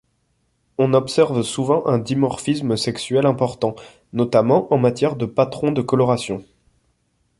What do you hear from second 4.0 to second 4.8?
notamment en